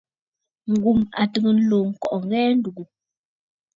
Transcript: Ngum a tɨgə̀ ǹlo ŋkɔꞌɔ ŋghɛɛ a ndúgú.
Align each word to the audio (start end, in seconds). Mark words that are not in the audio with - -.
Ngum 0.73 0.99
a 1.21 1.23
tɨgə̀ 1.31 1.53
ǹlo 1.59 1.77
ŋkɔꞌɔ 1.91 2.21
ŋghɛɛ 2.25 2.45
a 2.51 2.55
ndúgú. 2.57 2.83